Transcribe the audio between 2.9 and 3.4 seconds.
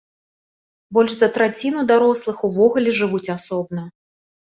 жывуць